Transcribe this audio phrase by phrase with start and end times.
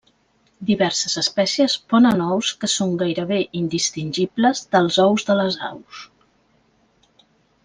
[0.67, 6.05] Diverses espècies ponen ous que són gairebé indistingibles dels ous de les aus.